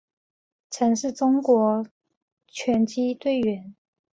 [0.71, 1.85] 曾是中国
[2.47, 3.75] 拳击队员。